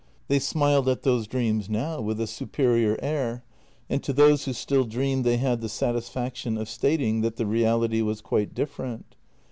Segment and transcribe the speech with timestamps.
[0.29, 3.43] They smiled at those dreams now with a superior air,
[3.87, 8.01] and to those who still dreamed they had the satisfaction of stating that the reality
[8.01, 9.15] was quite different.